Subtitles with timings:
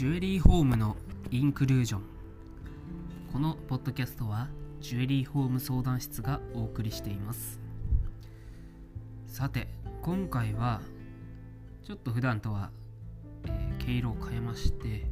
[0.00, 0.96] ジュエリーホームの
[1.30, 2.02] インクルージョン。
[3.30, 4.48] このポッドキャストは
[4.80, 7.60] ジュエリーホーム相談室がお送りしています。
[9.26, 9.68] さて
[10.00, 10.80] 今回は
[11.84, 12.70] ちょっと普段とは、
[13.44, 15.04] えー毛色を変えまして、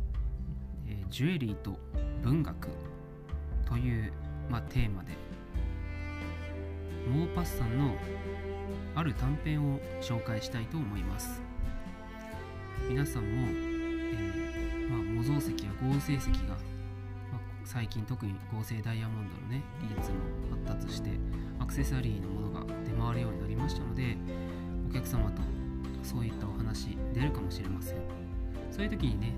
[0.86, 1.78] えージュエリーと
[2.22, 2.68] 文学
[3.66, 4.10] という、
[4.48, 5.12] まあ、テーマで
[7.06, 7.94] モーパッサンの
[8.94, 11.42] ある短編を紹介したいと思います。
[12.88, 14.47] 皆さんも、えー、
[15.18, 16.58] 模造石や合成石が、まあ
[17.64, 20.16] 最近特に合成ダイヤモンドのね技術も
[20.64, 21.10] 発達して
[21.58, 24.16] アクセサリーのものが出回るようになりましたので
[24.88, 25.42] お客様と
[26.04, 27.96] そういったお話出るかもしれません。
[28.70, 29.32] そういう時にね、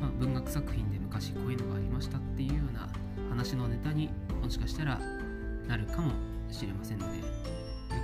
[0.00, 2.88] まあ、文学作品で昔こういうのがありましたっていうような
[3.30, 4.10] 話のネタに
[4.42, 4.98] もしかしたら
[5.68, 6.12] なるかも
[6.50, 7.24] しれませんのでよ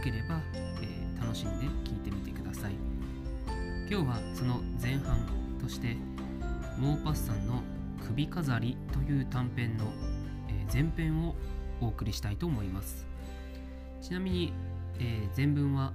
[0.05, 0.41] ければ、
[0.81, 2.73] えー楽しんで聞いてみてください。
[3.89, 5.27] 今日はその前半
[5.61, 5.97] として
[6.83, 7.63] モーパッサンの
[8.05, 9.85] 「首飾り」という短編の、
[10.49, 11.37] え前編を
[11.81, 13.07] お送りしたいと思います。
[14.01, 14.53] ちなみに、
[14.99, 15.93] えー前文は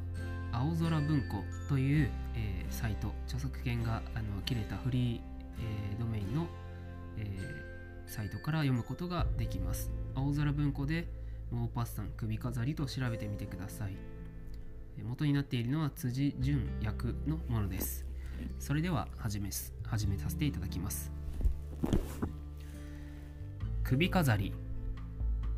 [0.54, 5.22] 青空文庫という、えーサイト著作権があの切れたフリー、
[5.60, 6.48] えードメインの、
[7.18, 7.66] え
[8.06, 9.92] サイトから読むことができます。
[10.16, 11.10] 青空文庫で
[11.52, 13.98] モーパッサン首飾りと調べてみてください。
[15.04, 18.07] 元になっているのは辻純役のものです。
[18.60, 21.12] それでは始めす始めさせていただきます。
[23.84, 24.54] 首飾り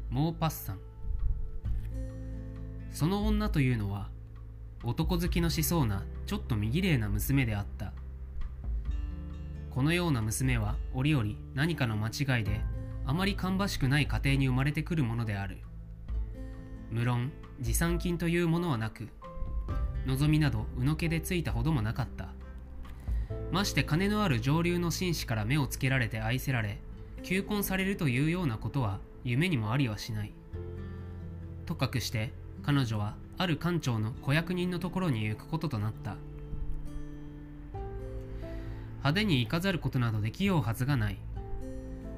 [0.10, 0.80] モーパッサン
[2.92, 4.10] その女というのは
[4.84, 7.94] 男好きのしそうなちょっと見綺麗な娘であった。
[9.72, 12.62] このような娘は折々何かの間違いで
[13.06, 15.58] あまり芳しくない家庭に生まれてくるものである。
[16.92, 19.10] 無論持参金というものはなく
[20.06, 22.30] 望みなどうのけでついたほどもなかった。
[23.52, 26.80] まして金のある上流の紳士から目をつけられて愛せられ
[27.24, 30.34] 求婚されるというようなことは夢にもありはしない。
[31.66, 32.32] とかくして
[32.64, 36.16] 彼女はある官庁の子役人のところに行くこととなった。
[39.00, 41.18] 派手に行かざることなどできようはずがない。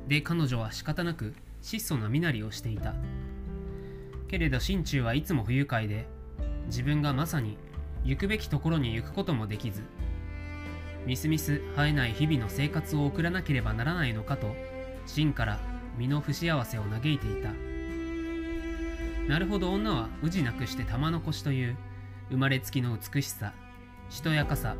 [0.08, 2.94] で彼女は仕方なく質素な身なりをしていた。
[4.28, 6.08] けれど心中はいつも不愉快で
[6.68, 7.58] 自分がまさに
[8.04, 9.82] 行くべきところに行くこともできず
[11.06, 14.56] みすみす生えない日々の生活を送らなければならないのかと
[15.06, 15.60] 真から
[15.98, 17.50] 身の不幸せを嘆いていた。
[19.28, 21.78] なるほど女は宇治なくして玉の腰という
[22.30, 23.54] 生まれつきの美しさ
[24.10, 24.76] しとやかさ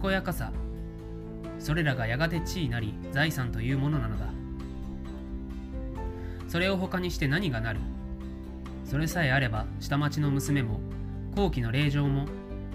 [0.00, 0.52] 健やかさ
[1.58, 4.26] それらがやがて地位なり財産というものなのだ。
[6.48, 7.80] それを他にして何がなる？
[8.84, 10.80] それさえあれば下町の娘も
[11.34, 12.26] 後期の令嬢も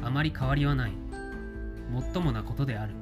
[0.01, 0.91] あまり変わりはない。
[1.92, 2.94] もっともなことである。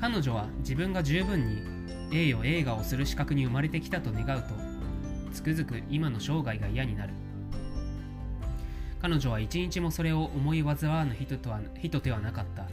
[0.00, 1.62] 彼女は自分が十分に
[2.12, 4.48] 栄誉映画をする資格に生まれてきたと願うと
[5.32, 7.12] つくづく今の生涯が嫌になる。
[9.00, 12.66] 彼女は一日もそれを思い煩わぬ人とは人ではなかった。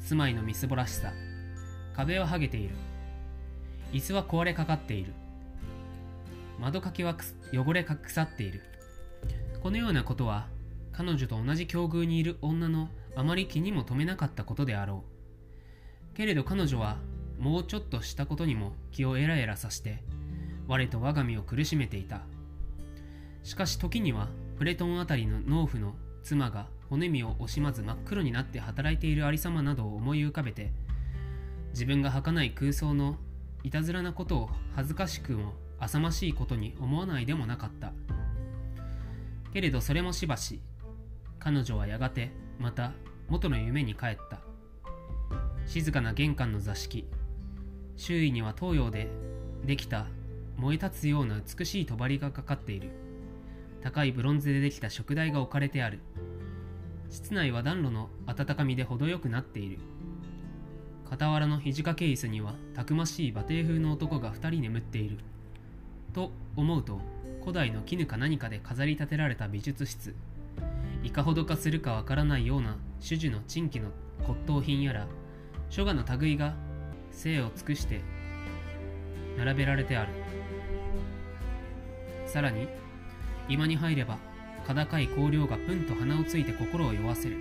[0.00, 1.12] 住まいのみすぼらしさ。
[1.94, 2.74] 壁は剥げている。
[3.92, 5.12] 椅子は壊れかかっている。
[6.58, 7.16] 窓かけは
[7.54, 8.62] 汚れか腐っている。
[9.62, 10.46] このようなことは
[11.00, 15.02] 彼女と同じ境遇にいる女のあまり気にも留めなかったことであろ
[16.12, 16.14] う。
[16.14, 16.98] けれど彼女は
[17.38, 20.02] もうちょっとしたことにも気をエラエラさして
[20.68, 22.20] 我と我が身を苦しめていた。
[23.44, 24.28] しかし時には
[24.58, 30.70] プレトンあたりの農夫の妻が骨身を惜しまず真っ黒になって働いているありさまなどを思い浮かべて
[31.70, 33.16] 自分が儚い空想の
[33.62, 37.94] いたずらなことを恥ずかしくも浅ましいことに思わないでもなかった。
[39.54, 40.60] けれどそれもしばし
[41.40, 42.92] 彼女はやがてまた
[43.28, 44.40] 元の夢に帰った。
[45.66, 47.06] 静かな玄関の座敷。
[47.96, 49.08] 周囲には東洋で
[49.64, 50.06] できた
[50.58, 52.90] 燃え立つような美しい帳がかかっている。
[53.82, 56.00] 高いブロンズでできた食台が置かれてある。
[57.08, 59.78] 室内は暖炉の温かみで程よくなっている。
[61.08, 65.18] 傍らの肘掛け椅子にはたくましい馬蹄風の男が二人眠っている。
[66.12, 67.00] と思うと
[67.40, 70.14] 古代の絹か何かで飾り立てられた美術室。
[71.02, 72.76] いかほどかするかわからないような
[73.06, 73.88] 種々の珍奇の
[74.22, 75.06] 骨董品やら
[75.70, 76.54] 書画の類が
[77.10, 78.00] 精を尽くして
[79.38, 80.12] 並べられてある。
[82.26, 82.68] さらに
[83.48, 84.18] 今に入れば
[84.66, 87.36] 小高い香料がプンと鼻をついて心を酔わせる。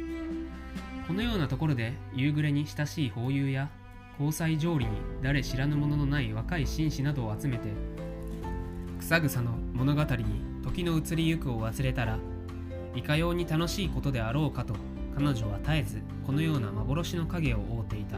[1.07, 3.69] このようなところで夕暮れに親しい法友や
[4.13, 4.91] 交際条理に
[5.21, 7.69] 誰知らぬもののない若い紳士などを集めて
[8.99, 10.25] 草草の物語に
[10.63, 12.19] 時の移りゆくを忘れたら
[12.95, 14.75] いかように楽しいことであろうかと
[15.15, 18.17] 彼女は絶えずこのような幻の影を覆っていた。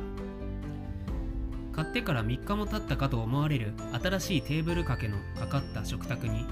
[1.73, 3.73] 買ってから3日も経ったかと思われる
[4.03, 6.45] 新しいテーブル掛けのかかった食卓に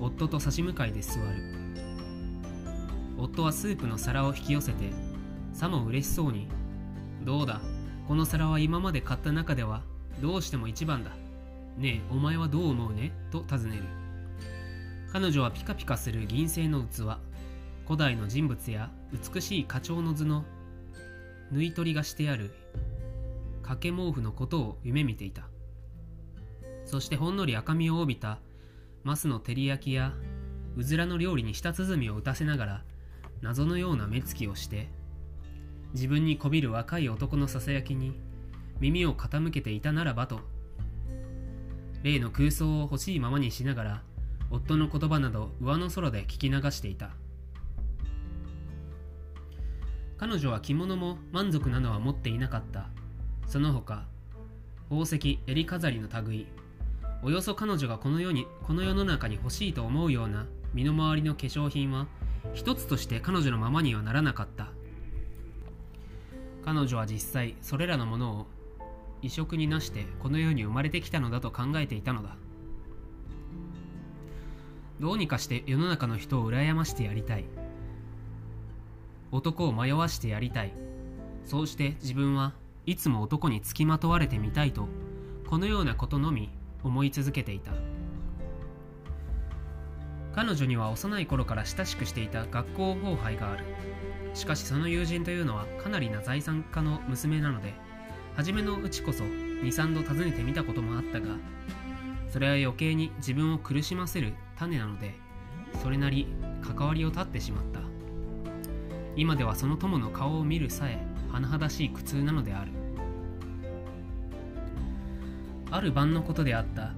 [0.00, 1.20] 夫と差し向かいで座る。
[3.16, 4.90] 夫はスープの皿を引き寄せて
[5.52, 6.48] さも嬉しそうに
[7.24, 7.60] 「どうだ
[8.08, 9.82] この皿は今まで買った中では
[10.20, 11.10] どうしても一番だ。
[11.78, 13.84] ねえお前はどう思うね?」と尋ねる。
[15.12, 17.18] 彼女はピカピカする銀製の器。
[17.90, 18.88] 古代の人物や
[19.34, 20.44] 美しい花鳥の図の
[21.50, 22.52] 縫い取りがしてある
[23.62, 25.48] 掛け毛布のことを夢見ていた。
[26.84, 28.38] そしてほんのり赤みを帯びた
[29.02, 30.14] マスの照り焼きや
[30.76, 32.84] うずらの料理に舌鼓を打たせながら
[33.42, 34.86] 謎のような目つきをして
[35.92, 38.20] 自分にこびる若い男のささやきに
[38.78, 40.38] 耳を傾けていたならばと
[42.04, 44.02] 例の空想を欲しいままにしながら
[44.48, 47.10] 夫の言葉など上の空で聞き流していた。
[50.20, 52.90] 彼女は着物も満足なのは持っていなかった。
[53.46, 54.04] その他
[54.90, 56.46] 宝石襟飾りの類
[57.22, 60.44] およそ彼女がこの世にこの世の中に欲しいと思うような
[60.74, 62.06] 身の回りの化粧品は
[62.52, 64.68] 一つとして彼女のままにはならなかった。
[66.66, 68.46] 彼女は実際それらのものを
[69.22, 72.36] 異色になしてこの世に生まれてきたのだと考えていたのだ。
[75.00, 77.44] どうにかして世の中の人を羨ましてやりたい。
[79.32, 80.72] 男を迷わしてやりたい。
[81.44, 82.52] そうして自分は
[82.86, 84.88] いつも男につきまとわれてみたいと
[85.48, 86.50] このようなことのみ
[86.84, 87.72] 思い続けていた。
[90.32, 93.64] 彼女には幼い頃から親しくしていた学校後輩がある。
[94.34, 97.74] しかしその友人というのはかなりな財産家の娘なので
[98.36, 101.36] 初めのうちこそ23度訪ねてみたこともあったが
[102.28, 105.14] それは余計に自分を苦しませる種なので
[105.82, 106.28] それなり
[106.62, 107.89] 関わりを絶ってしまった。
[109.16, 112.72] 今ではその友の顔を見るさえ甚だしい苦痛なのである。
[115.70, 116.92] ある晩のことであった。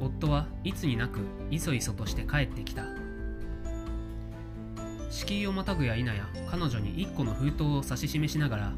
[0.00, 2.84] 夫はいつになくいそいそとして帰ってきた。
[5.10, 8.72] 敷居をまたぐや否や彼女に一個の封筒を指し示しながら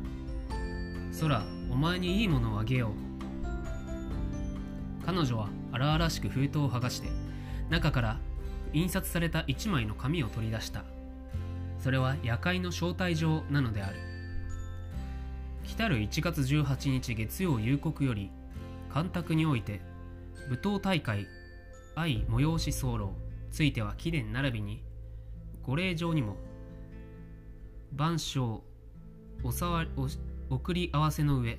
[1.20, 2.92] 「空お前にいいものをあげよう」
[5.04, 7.08] 彼女は荒々しく封筒を剥がして
[7.68, 8.20] 中から
[8.72, 10.84] 印刷された一枚の紙を取り出した。
[11.80, 14.10] それは夜会の招待状なのである。
[15.80, 18.30] 来る1月18日月曜夕刻より
[18.90, 19.80] 干拓において
[20.50, 21.26] 舞踏大会
[21.94, 23.14] 愛催し候
[23.50, 24.82] ついては貴殿並びに
[25.62, 26.36] ご令状にも
[27.94, 28.62] 万象
[29.42, 31.58] おさわお送り合わせの上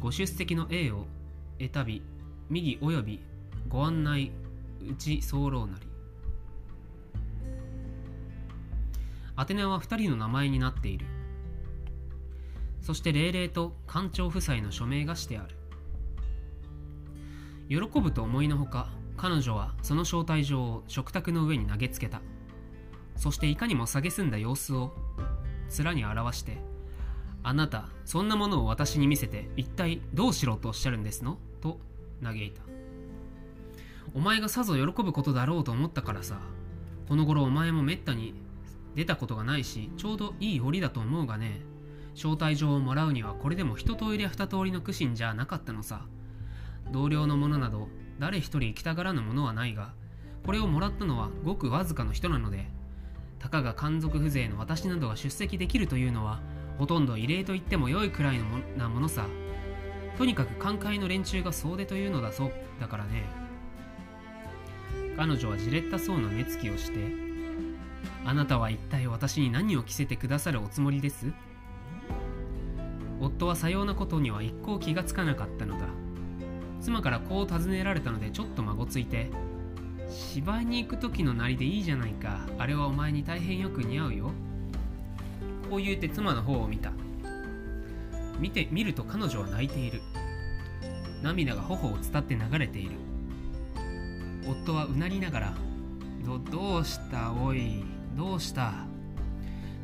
[0.00, 1.06] ご出席の A を
[1.60, 2.02] 得たび
[2.50, 3.20] 右及び
[3.68, 4.32] ご案内
[4.90, 5.93] うち候なり。
[9.36, 11.06] 宛名は2人の名前になっている。
[12.80, 15.56] そして霊々と官庁夫妻の署名がしてある。
[17.68, 22.20] 喜ぶと思いのほか彼女はその招待状を食卓の上に投げつけた。
[23.16, 24.92] そしていかにも蔑んだ様子を
[25.68, 26.58] 面に表して
[27.42, 31.80] 「あなたそんなものを私に見せて一体どうしろとおっしゃるんですの?」と
[32.22, 32.62] 嘆いた。
[34.14, 36.38] お前がさぞ喜ぶことだろうと思ったからさ
[37.08, 38.34] この頃お前もめったに
[38.94, 41.60] 出たことがないしちょうどいい折だと思うがね。
[42.14, 46.06] 招待状をもらうにはこれでも一通りや二通りの苦心じゃなかったのさ。
[46.92, 49.92] 同僚のものなど誰一人行きたがらぬものはないが
[50.44, 52.68] これをもらったのはごくわずかの人なので
[53.38, 56.40] たかが漢族風情の私などが出席できるというのは
[56.78, 59.26] ほとんど異例と言っても良いくらいのもなものさ。
[60.16, 63.24] とにかく寛解の連中が総出というのだそうだからね。
[65.16, 67.23] 彼女はじれったそうな目つきをして
[68.24, 71.32] あなたは一体私に何を着せてくださるおつもりです？
[73.20, 75.86] 夫はさようなことには一向気がつかなかったのだ。
[76.80, 79.30] 妻からこう尋ねられたのでちょっと孫ついて
[80.10, 82.40] 芝居に行く時のなりでいいじゃないか。
[82.58, 84.30] あれはお前に大変よく似合うよ。
[85.70, 86.92] こう言うて妻の方を見た。
[88.38, 90.00] 見て見ると彼女は泣いている。
[91.22, 92.96] 涙が頬を伝って流れている。
[94.46, 95.54] 夫はうなりながら
[96.26, 97.32] どどうした？
[97.32, 97.84] おい。
[98.16, 98.72] どうした？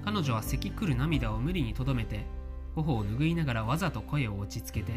[0.05, 2.25] 彼女は咳くる涙を無理にとどめて
[2.75, 4.93] 頬を拭いながらわざと声を落ち着けて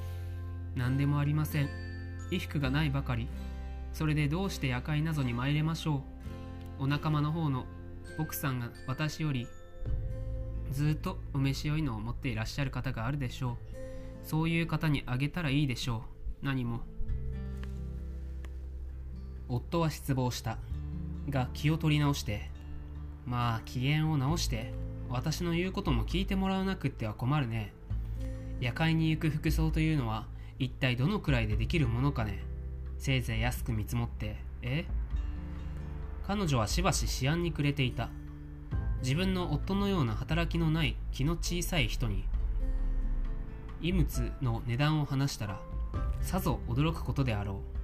[0.74, 1.68] 「何でもありません。
[2.30, 3.26] 衣服がないばかり。
[3.94, 6.02] それでどうして夜会などに参れましょ
[6.78, 6.82] う。
[6.84, 7.64] お仲間の方の
[8.18, 9.46] 奥さんが私より
[10.70, 13.56] ずっとお召し酔いのを持っていらっしゃる方があるでしょう。
[14.24, 16.04] そういう方にあげたらいいでしょ
[16.42, 16.44] う。
[16.44, 16.80] 何も。
[19.48, 20.58] 夫は失望した。
[21.30, 22.50] が気を取り直して
[23.26, 24.72] まあ機嫌を直して
[25.08, 27.72] 私の言うことも聞いてもらわなくっては困るね。
[28.60, 30.26] 夜会に行く服装というのは
[30.58, 32.42] 一体どのくらいでできるものかね。
[32.98, 34.84] せいぜい安く見積もってえ？
[36.26, 38.08] 彼女はしばし思案に暮れていた。
[39.00, 42.24] 自分の夫のような働きのない気の小さい人に
[43.80, 45.60] 異物の値段を話したら
[46.20, 47.77] さぞ驚くことであろう。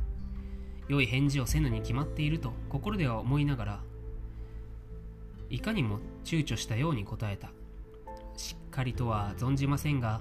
[0.88, 3.80] 良い返事をせぬに決まっていると心では思いながら
[5.50, 7.50] いかにも躊躇したように答えた。
[8.36, 10.20] しっかりとは存じませんが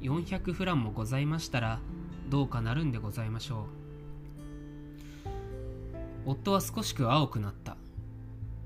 [0.00, 1.80] 400フランもございましたら
[2.28, 5.30] どうかなるんでございましょう。
[6.26, 7.76] 夫は少しく青くなった。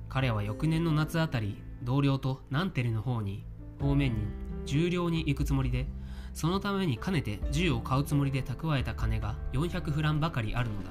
[0.09, 3.45] 彼は翌年の夏あたり同僚とナンテルの方に
[3.81, 4.19] 方面に
[4.65, 5.87] 重量に行くつもりで
[6.33, 10.91] そのためにかねて銃を買うつもりで蓄えた金が400フランばかりあるのだ。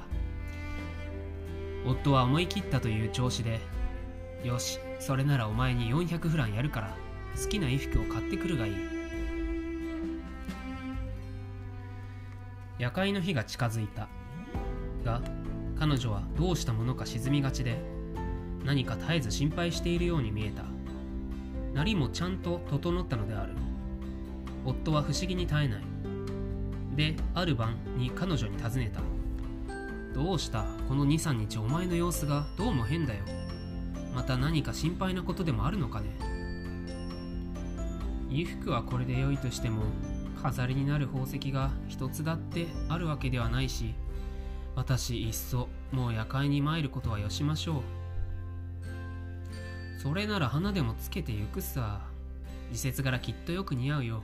[1.85, 3.59] 夫は思い切ったという調子で
[4.43, 6.95] よしそれならお前に400フランやるから
[7.41, 8.73] 好きな衣服を買ってくるがいい。
[12.79, 14.07] 夜会の日が近づいた。
[15.03, 15.21] が
[15.79, 17.79] 彼女はどうしたものか沈みがちで
[18.65, 20.63] 何か絶えず心配しているように見えた。
[21.73, 23.53] なりもちゃんと整ったのである。
[24.65, 25.83] 夫は不思議に絶えない。
[26.95, 29.01] である晩に彼女に尋ねた。
[30.17, 30.65] どうした？
[30.89, 33.23] この23日お前の様子がどうも変だよ。
[34.15, 36.07] また何か心配なことでもあるのかね？
[38.31, 39.83] 衣服はこれで良いとしても
[40.41, 43.93] 飾りになる宝石が一つだってあるわけではないし
[44.75, 47.83] 私いっそもう夜会に参ることはよしましょ
[49.97, 50.01] う。
[50.01, 52.01] それなら花でもつけてゆくさ。
[52.71, 54.23] 時節柄きっとよく似合うよ。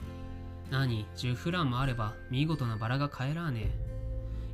[0.71, 3.93] 何？10フランもあれば見事なバラが買えらねえ。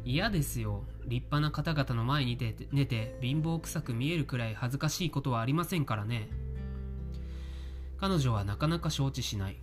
[0.05, 0.83] 嫌ですよ。
[1.09, 6.29] 立派な方々の前に出て寝て貧乏臭く見えるくらい恥ずかしいことはありませんからね。
[7.97, 9.57] 彼女はなかなか承知しない。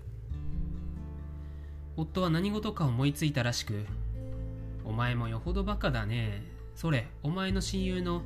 [1.97, 3.87] 夫は何事か思いついたらしく
[4.85, 6.43] お前もよほどバカだね。
[6.75, 8.23] それお前の親友の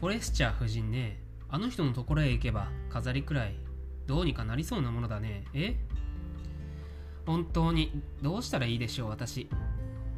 [0.00, 1.18] フォレスチャー夫人ね。
[1.48, 3.54] あの人のところへ行けば飾りくらい
[4.06, 5.44] どうにかなりそうなものだね。
[5.54, 5.76] え？
[7.24, 9.48] 本当にどうしたらいいでしょう私。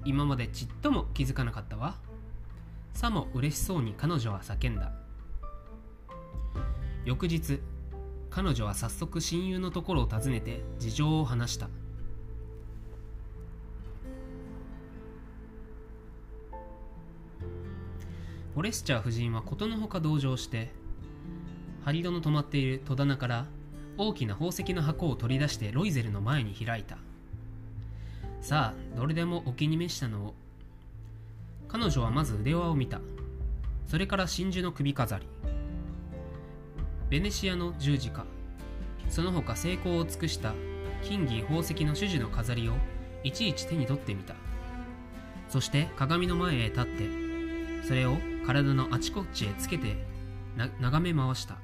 [0.05, 1.97] 今までちっとも気づかなかったわ。
[2.99, 4.91] さも嬉しそうに彼女は叫んだ。
[7.05, 7.61] 翌日
[8.29, 11.69] 彼女は早速親友のところを訪ねて事情を話した。
[18.53, 20.73] フォレスチャー夫人はことのほか同情して
[21.85, 23.47] ハリドの止まっている戸棚から
[23.97, 26.99] 大きな宝石の箱を取り出してロイゼルの前に開いた。
[28.41, 30.35] さあどれでもお気に召したのを
[31.69, 33.01] 彼女はまず腕輪を見た。
[33.87, 35.27] それから真珠の首飾り。
[37.11, 38.25] ベネシアの十字架。
[39.09, 40.55] その他成功を尽くした
[41.03, 42.75] 金銀宝石の種々の飾りを
[43.23, 44.35] いちいち手に取ってみた。
[45.49, 49.97] そして鏡の前へ立ってそれを体のあちこちへつけて
[50.81, 51.57] 眺め回した。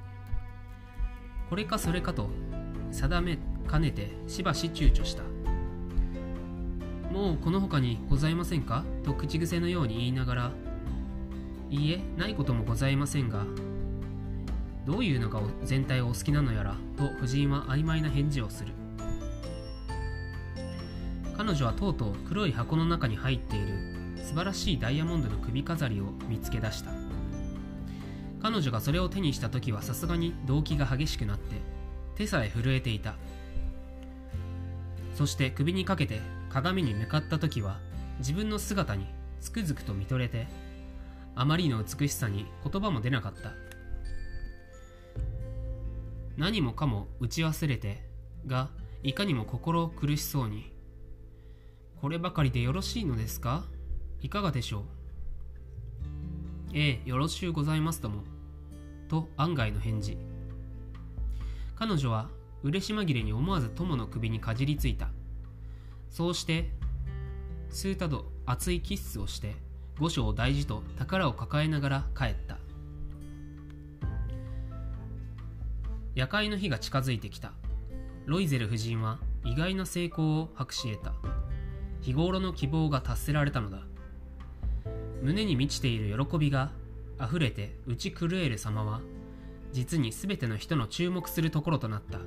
[1.49, 2.29] これかそれかと
[2.91, 5.23] 定めかねてしばし躊躇した。
[7.15, 8.83] もうこの他にございませんか？
[9.05, 10.51] と口癖のように言いながら
[11.69, 13.45] いいえないこともございませんが
[14.85, 16.75] どういうのが全体をお好きなのやら？
[16.97, 18.73] と夫人は曖昧な返事をする。
[21.37, 26.91] 彼女はとうとう黒い箱の中に入っている素晴らしいダイヤモンドの首飾りを見つけ出した。
[28.41, 31.55] 彼女がそれを手にした時はさすがに動機が激しくなって
[32.15, 33.15] 手さえ震えていた。
[35.15, 36.19] そして首にかけて
[36.55, 37.81] 鏡に向かった時は
[38.19, 39.07] 自分の姿に
[39.41, 40.47] つくづくと見とれて
[41.35, 43.51] あまりの美しさに言葉も出なかった。
[46.37, 48.05] 何もかも打ち忘れて
[48.47, 48.69] が
[49.03, 50.71] いかにも心苦しそうに
[51.99, 53.65] こればかりでよろしいのですか？
[54.21, 54.83] いかがでしょう？
[56.73, 58.23] ええよろしゅうございますとも
[59.09, 60.17] と案外の返事。
[61.75, 62.29] 彼女は
[62.63, 65.09] 嬉し紛れに思わず友の首にかじりついた。
[66.15, 66.69] そうして
[67.69, 69.53] 数多度熱いキッスをして
[69.99, 72.57] 五章大事と宝を抱えながら帰った。
[76.13, 77.51] 夜会の日が近づいてきた。
[78.27, 81.13] ロイゼル夫人は意外な成功を博し得た。
[81.99, 83.79] 日頃の希望が達せられたのだ。
[85.21, 86.71] 胸に満ちている喜びが
[87.21, 89.01] 溢れて打ち震える様は
[89.73, 92.19] 実に全ての人の注目するところとなった。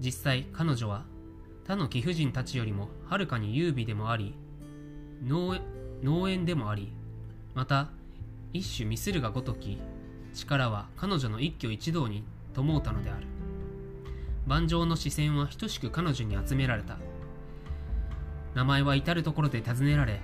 [0.00, 1.13] 実際彼女は
[1.66, 4.34] 他の貴婦人たちよりもはるかに優美でもあり
[5.22, 6.92] 農園でもあり
[7.54, 7.88] また
[8.52, 9.80] 一種ミスるがごとき
[10.34, 13.26] 力は彼女の一挙一動に灯うたのである。
[14.46, 16.98] 万丈の視線は等しく彼女に集められた。
[18.54, 20.20] 名前は至る所で尋ねられ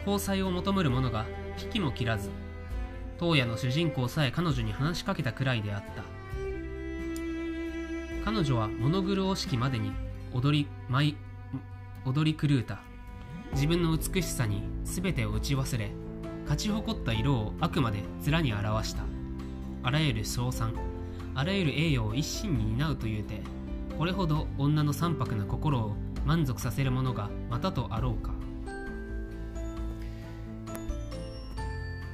[0.00, 1.26] 交際を求める者が
[1.62, 2.28] 引きも切らず
[3.18, 6.02] 当夜の主人公さえ彼女に話しかけたくらいであった。
[8.24, 9.92] 彼女は物狂おしきまでに
[10.34, 11.16] 踊り舞い
[12.04, 12.80] 踊り狂うた。
[13.52, 15.90] 自分の美しさに全てを打ち忘れ
[16.44, 19.02] 勝ち誇った色をあくまで面に表した。
[19.82, 20.74] あらゆる称賛
[21.34, 23.40] あらゆる栄誉を一身に担うというて
[23.98, 28.32] これほど女の惨白な心を満足させるものがまたとあろうか。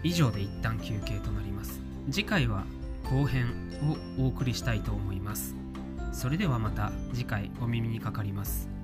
[0.03, 1.81] 以上で一旦休憩となります。
[2.11, 2.65] 次回は
[3.11, 3.47] 後編
[4.19, 5.58] をお送りしたいと思います。
[6.13, 8.78] それではまた次回お耳にかかります。